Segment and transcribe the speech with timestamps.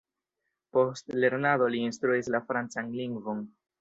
[0.77, 3.45] Post lernado li instruis la francan lingvon.